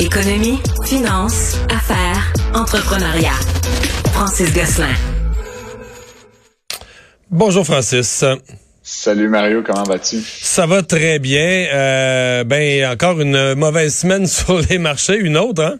[0.00, 3.34] Économie, finance, affaires, entrepreneuriat.
[4.12, 4.94] Francis Gosselin.
[7.30, 8.24] Bonjour Francis.
[8.80, 10.18] Salut Mario, comment vas-tu?
[10.22, 11.66] Ça va très bien.
[11.72, 15.78] Euh, ben encore une mauvaise semaine sur les marchés, une autre, hein?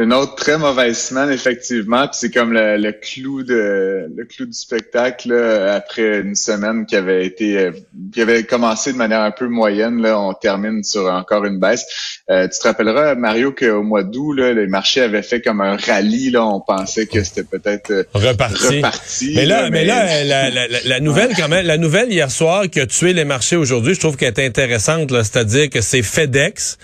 [0.00, 2.06] Une autre très mauvaise semaine, effectivement.
[2.06, 7.26] Puis c'est comme le, clou de le clou du spectacle après une semaine qui avait
[7.26, 7.70] été euh,
[8.10, 10.00] qui avait commencé de manière un peu moyenne.
[10.00, 11.84] Là, on termine sur encore une baisse.
[12.30, 16.30] Euh, tu te rappelleras, Mario, qu'au mois d'août, les marchés avaient fait comme un rallye.
[16.30, 19.34] Là, on pensait que c'était peut-être euh, reparti.
[19.34, 22.80] Mais là, mais, là, la, la, la, nouvelle quand même, la nouvelle hier soir qui
[22.80, 25.10] a tué les marchés aujourd'hui, je trouve qu'elle est intéressante.
[25.10, 26.78] C'est-à-dire que c'est FedEx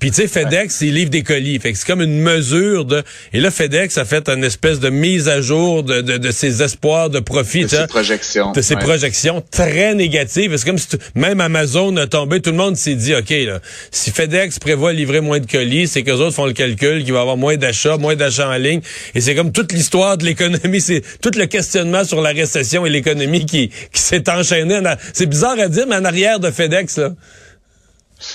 [0.00, 1.58] puis tu sais, FedEx, il livre des colis.
[1.60, 3.02] Fait que c'est comme une mesure de...
[3.34, 6.62] Et là, FedEx a fait une espèce de mise à jour de, de, de ses
[6.62, 7.64] espoirs de profit.
[7.64, 8.52] De ses projections.
[8.52, 10.56] De ses projections très négatives.
[10.56, 12.40] C'est comme si même Amazon a tombé.
[12.40, 16.02] Tout le monde s'est dit, OK, là, si FedEx prévoit livrer moins de colis, c'est
[16.02, 18.80] qu'eux autres font le calcul qu'il va y avoir moins d'achats, moins d'achats en ligne.
[19.14, 20.80] Et c'est comme toute l'histoire de l'économie.
[20.90, 24.80] C'est tout le questionnement sur la récession et l'économie qui, qui s'est enchaîné.
[25.12, 27.10] C'est bizarre à dire, mais en arrière de FedEx, là.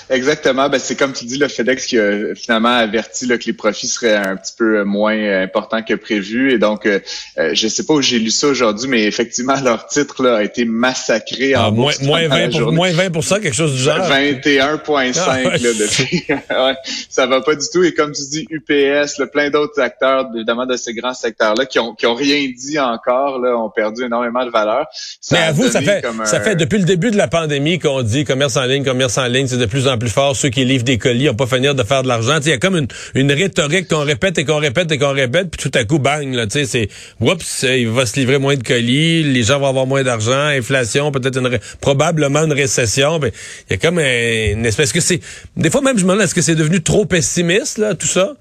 [0.09, 0.69] Exactement.
[0.69, 3.87] Ben, c'est comme tu dis, le FedEx qui a finalement averti là, que les profits
[3.87, 6.53] seraient un petit peu moins importants que prévu.
[6.53, 6.99] Et donc, euh,
[7.37, 10.43] euh je sais pas où j'ai lu ça aujourd'hui, mais effectivement, leur titre là, a
[10.43, 13.99] été massacré ah, en moins, moins 20 pour, moins 20 quelque chose du genre.
[13.99, 16.75] 21,5 ah, ouais.
[17.09, 17.83] Ça va pas du tout.
[17.83, 21.79] Et comme tu dis, UPS, là, plein d'autres acteurs, évidemment, de ces grands secteurs-là, qui
[21.79, 24.85] ont, qui ont rien dit encore, là, ont perdu énormément de valeur.
[25.31, 28.23] mais à vous, ça fait, ça fait depuis le début de la pandémie qu'on dit
[28.23, 30.37] commerce en ligne, commerce en ligne, c'est depuis plus en plus fort.
[30.37, 32.39] Ceux qui livrent des colis n'ont pas finir de faire de l'argent.
[32.39, 35.49] Il y a comme une, une rhétorique qu'on répète et qu'on répète et qu'on répète,
[35.51, 38.55] puis tout à coup, bang, là, tu sais, c'est, oups, il va se livrer moins
[38.55, 43.19] de colis, les gens vont avoir moins d'argent, inflation, peut-être une, probablement une récession.
[43.19, 43.31] Ben,
[43.69, 45.19] il y a comme une espèce que c'est,
[45.57, 48.33] des fois même je me demande, est-ce que c'est devenu trop pessimiste, là, tout ça?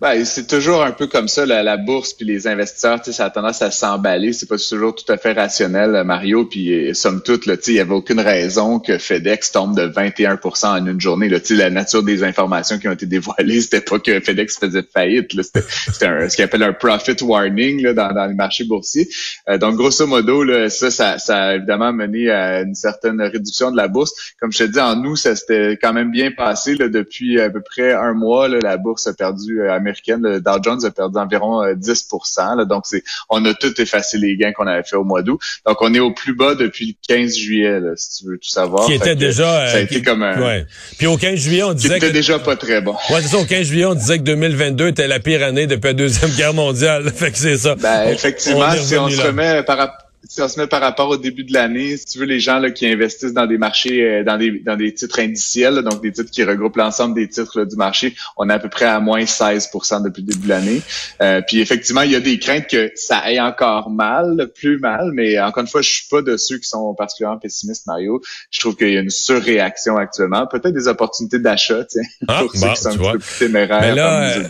[0.00, 3.30] Ben, c'est toujours un peu comme ça, la, la bourse puis les investisseurs, ça a
[3.30, 4.32] tendance à s'emballer.
[4.32, 6.46] C'est pas toujours tout à fait rationnel, Mario.
[6.46, 10.98] Puis somme toute, il n'y avait aucune raison que FedEx tombe de 21% en une
[10.98, 11.28] journée.
[11.28, 15.38] Là, la nature des informations qui ont été dévoilées, c'était pas que FedEx faisait faillite.
[15.42, 19.06] C'était ce qu'on appelle un profit warning là, dans, dans les marchés boursiers.
[19.50, 23.70] Euh, donc, grosso modo, là, ça, ça, ça, a évidemment mené à une certaine réduction
[23.70, 24.14] de la bourse.
[24.40, 26.74] Comme je te dis, en nous, ça s'était quand même bien passé.
[26.74, 30.62] Là, depuis à peu près un mois, là, la bourse a perdu euh, le Dow
[30.62, 32.08] Jones a perdu environ 10
[32.38, 35.40] euh, Donc, c'est, on a tout effacé les gains qu'on avait fait au mois d'août.
[35.66, 38.86] Donc, on est au plus bas depuis le 15 juillet, si tu veux tout savoir.
[38.86, 39.68] Qui était déjà...
[39.68, 40.40] ça a euh, été comme un...
[40.40, 40.66] Ouais.
[40.98, 41.98] Puis au 15 juillet, on disait...
[41.98, 42.94] Qui était déjà pas très bon.
[43.10, 43.38] Ouais, c'est ça.
[43.38, 46.54] Au 15 juillet, on disait que 2022 était la pire année depuis la Deuxième Guerre
[46.54, 47.10] mondiale.
[47.14, 47.74] fait que c'est ça.
[47.76, 51.16] Ben, effectivement, si on se remet par rapport si on se met par rapport au
[51.16, 54.22] début de l'année, si tu veux, les gens là, qui investissent dans des marchés, euh,
[54.22, 57.74] dans des dans des titres indiciels, donc des titres qui regroupent l'ensemble des titres du
[57.74, 60.82] marché, on est à peu près à moins 16% depuis le début de l'année.
[61.20, 65.10] Euh, puis effectivement, il y a des craintes que ça aille encore mal, plus mal,
[65.12, 68.22] mais encore une fois, je suis pas de ceux qui sont particulièrement pessimistes, Mario.
[68.52, 71.84] Je trouve qu'il y a une surréaction actuellement, peut-être des opportunités d'achat,
[72.28, 74.44] ah, pour ceux qui sont un petit peu plus téméraires là, euh,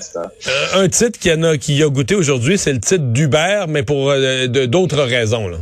[0.75, 4.13] un titre qui, a, qui a goûté aujourd'hui, c'est le titre d'Uber, mais pour
[4.69, 5.49] d'autres raisons.
[5.49, 5.57] Là.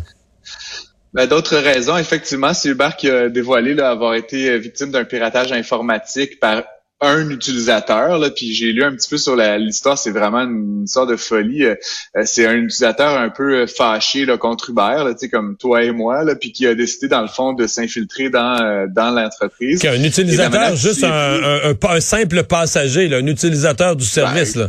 [1.14, 5.04] Ben, D'autres raisons, effectivement, c'est Uber qui a dévoilé là, avoir été euh, victime d'un
[5.04, 6.64] piratage informatique par
[7.00, 8.18] un utilisateur.
[8.18, 11.64] Là, puis j'ai lu un petit peu sur l'histoire, c'est vraiment une, sorte de folie.
[11.64, 11.76] Euh,
[12.16, 16.24] euh, c'est un utilisateur un peu fâché là, contre Uber, là, comme toi et moi,
[16.24, 19.84] là, puis qui a décidé dans le fond de s'infiltrer dans, dans l'entreprise.
[19.86, 24.56] Un utilisateur, juste un, un, simple passager, là, un utilisateur du service.
[24.56, 24.68] Ben, là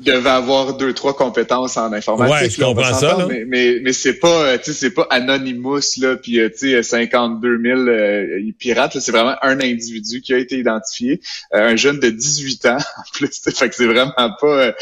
[0.00, 2.34] devait avoir deux trois compétences en informatique.
[2.34, 3.18] Ouais, je comprends ça.
[3.18, 3.26] Là.
[3.28, 6.70] Mais mais, mais c'est pas euh, tu sais c'est pas Anonymous là puis euh, tu
[6.70, 11.20] sais 52 000 euh, pirates c'est vraiment un individu qui a été identifié
[11.52, 14.74] un jeune de 18 ans en plus fait que c'est vraiment pas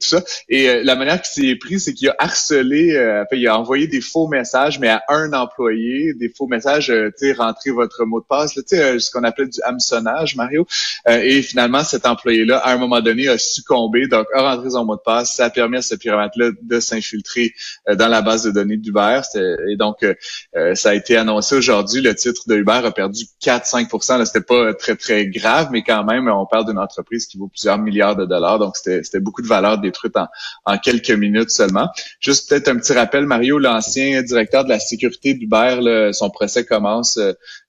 [0.00, 4.00] ça et la manière qu'il s'est pris c'est qu'il a harcelé il a envoyé des
[4.00, 8.26] faux messages mais à un employé des faux messages tu sais rentrer votre mot de
[8.26, 10.66] passe tu sais ce qu'on appelle du hameçonnage Mario
[11.08, 14.96] et finalement cet employé là à un moment donné a succombé donc rentrer son mot
[14.96, 15.34] de passe.
[15.34, 17.52] Ça a permis à ce pyramide-là de s'infiltrer
[17.88, 19.20] euh, dans la base de données d'Uber.
[19.68, 20.14] Et donc, euh,
[20.56, 22.00] euh, ça a été annoncé aujourd'hui.
[22.00, 26.28] Le titre de Uber a perdu 4-5% C'était pas très, très grave, mais quand même,
[26.28, 28.58] on parle d'une entreprise qui vaut plusieurs milliards de dollars.
[28.58, 30.26] Donc, c'était beaucoup de valeur détruite en,
[30.64, 31.88] en quelques minutes seulement.
[32.20, 37.18] Juste peut-être un petit rappel, Mario, l'ancien directeur de la sécurité d'Uber, son procès commence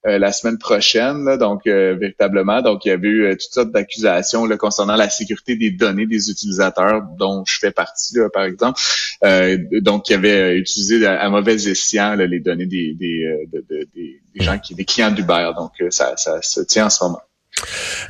[0.04, 1.38] la semaine prochaine.
[1.38, 6.06] donc, véritablement, donc il y avait eu toutes sortes d'accusations concernant la sécurité des données
[6.06, 8.80] des utilisateurs dont je fais partie, par exemple,
[9.24, 14.60] euh, donc qui avait utilisé à, mauvais escient les données des, des, euh, des, gens
[14.60, 15.52] qui des clients d'Uber.
[15.58, 17.22] Donc euh, ça se tient en ce moment.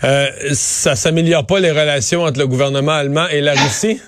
[0.04, 4.00] Euh, ça s'améliore pas les relations entre le gouvernement allemand et la Russie?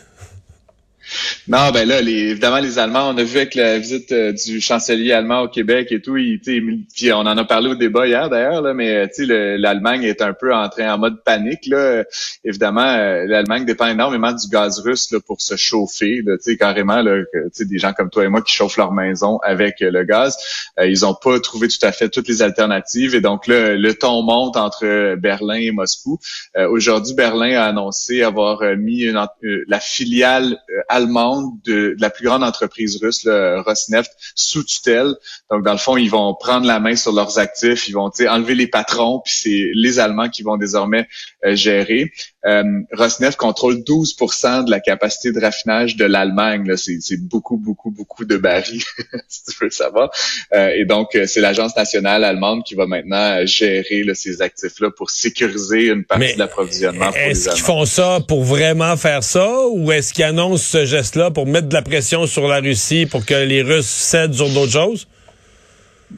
[1.48, 4.60] Non, ben là, les, évidemment, les Allemands, on a vu avec la visite euh, du
[4.60, 8.30] chancelier allemand au Québec et tout, il, puis on en a parlé au débat hier
[8.30, 9.10] d'ailleurs, mais
[9.58, 11.68] l'Allemagne est un peu entrée en mode panique.
[11.68, 12.04] Là.
[12.44, 16.22] Évidemment, euh, l'Allemagne dépend énormément du gaz russe là, pour se chauffer.
[16.26, 17.24] Là, carrément, là,
[17.60, 20.38] des gens comme toi et moi qui chauffent leur maison avec euh, le gaz,
[20.84, 23.16] ils ont pas trouvé tout à fait toutes les alternatives.
[23.16, 26.20] Et donc là, le ton monte entre Berlin et Moscou.
[26.70, 29.06] Aujourd'hui, Berlin a annoncé avoir mis
[29.68, 30.60] la filiale
[30.90, 31.17] allemande
[31.66, 35.16] de, la plus grande entreprise russe, le Rosneft, sous tutelle.
[35.50, 38.56] Donc, dans le fond, ils vont prendre la main sur leurs actifs, ils vont enlever
[38.56, 41.08] les patrons, puis c'est les Allemands qui vont désormais
[41.46, 42.12] euh, gérer.
[42.46, 42.64] Euh,
[42.94, 46.76] Rosneft contrôle 12% de la capacité de raffinage de l'Allemagne.
[46.78, 48.84] C'est beaucoup, beaucoup, beaucoup de barils,
[49.28, 50.12] si tu veux savoir.
[50.54, 55.10] Euh, et donc, euh, c'est l'Agence nationale allemande qui va maintenant gérer ces actifs-là pour
[55.10, 57.12] sécuriser une partie de l'approvisionnement.
[57.14, 61.48] Est-ce qu'ils font ça pour vraiment faire ça ou est-ce qu'ils annoncent ce geste-là pour
[61.48, 65.08] mettre de la pression sur la Russie pour que les Russes cèdent sur d'autres choses?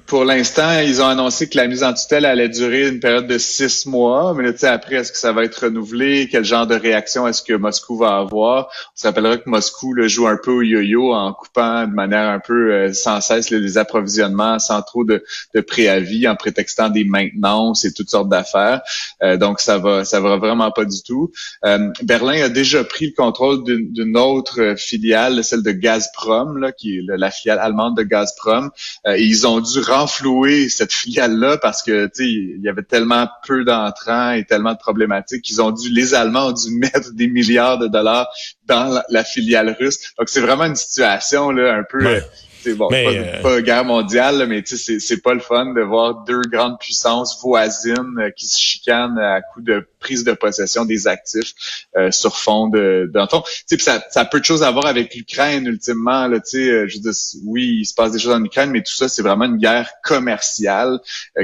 [0.06, 3.40] Pour l'instant, ils ont annoncé que la mise en tutelle allait durer une période de
[3.40, 4.36] six mois.
[4.36, 6.30] Mais là, après, est-ce que ça va être renouvelé?
[6.32, 8.68] Quel genre de réaction est-ce que Moscou va avoir?
[8.68, 12.30] On se rappellera que Moscou le joue un peu au yo-yo en coupant de manière
[12.30, 15.24] un peu euh, sans cesse les approvisionnements sans trop de,
[15.68, 18.82] préavis, en prétextant des maintenances et toutes sortes d'affaires.
[19.24, 21.32] Euh, donc, ça va ça va vraiment pas du tout.
[21.66, 26.98] Euh, Berlin a déjà pris le contrôle d'une autre filiale, celle de Gazprom, là, qui
[26.98, 28.70] est la filiale allemande de Gazprom.
[29.08, 34.32] et ils ont dû renflouer cette filiale-là parce que il y avait tellement peu d'entrants
[34.32, 37.88] et tellement de problématiques qu'ils ont dû, les Allemands ont dû mettre des milliards de
[37.88, 38.28] dollars
[38.70, 40.14] dans la, filiale russe.
[40.18, 42.22] Donc c'est vraiment une situation là un peu.
[42.62, 46.26] C'est bon, mais, pas, pas, guerre mondiale, mais c'est, c'est pas le fun de voir
[46.26, 51.08] deux grandes puissances voisines euh, qui se chicanent à coup de prise de possession des
[51.08, 51.54] actifs
[51.98, 55.68] euh, sur fond de, de ça, ça a peu de choses à voir avec l'Ukraine
[55.68, 56.28] ultimement.
[56.28, 59.08] Là, euh, je dis, oui, il se passe des choses en Ukraine, mais tout ça,
[59.08, 61.00] c'est vraiment une guerre commerciale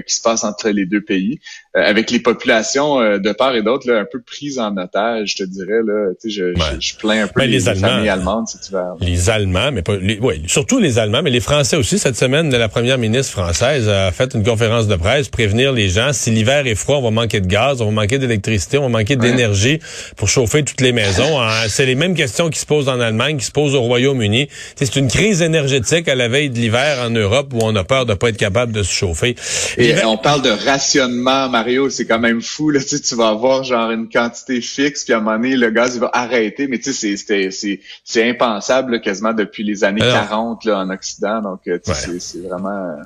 [0.06, 1.39] qui se passe entre les deux pays,
[1.74, 5.81] avec les populations de part et d'autre un peu prises en otage, je te dirais.
[5.86, 8.94] Là, je, je, je, plains un peu ben, les, les, familles allemandes cet hiver.
[9.00, 12.00] Les Allemands, mais pas, les, ouais, surtout les Allemands mais les Français aussi.
[12.00, 16.13] Cette semaine, la première ministre française a fait une conférence de presse, prévenir les gens,
[16.13, 19.00] si l'hiver est froid, on va manquer de gaz, on va manquer d'électricité, on va
[19.00, 19.79] manquer d'énergie
[20.15, 21.39] pour chauffer toutes les maisons.
[21.67, 24.50] C'est les mêmes questions qui se posent en Allemagne, qui se posent au Royaume-Uni.
[24.75, 28.06] C'est une crise énergétique à la veille de l'hiver en Europe où on a peur
[28.06, 29.35] de pas être capable de se chauffer.
[29.77, 32.69] Et on parle de rationnement, Mario, c'est quand même fou.
[32.69, 32.79] Là.
[32.83, 35.95] Tu, tu vas avoir genre une quantité fixe, puis à un moment donné, le gaz
[35.95, 36.67] il va arrêter.
[36.67, 41.41] Mais tu sais, c'est impensable quasiment depuis les années 40 là, en Occident.
[41.41, 42.69] Donc, euh, c'est vraiment...
[42.69, 43.03] Euh,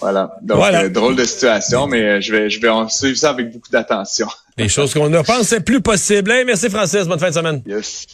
[0.00, 0.36] voilà.
[0.42, 3.70] Donc, euh, drôle de situation, mais je vais, je vais en suivre ça avec beaucoup
[3.70, 4.26] d'attention.
[4.56, 6.32] Des choses qu'on ne pensait plus possibles.
[6.44, 7.62] merci Francis, bonne fin de semaine.
[7.66, 8.06] Yes.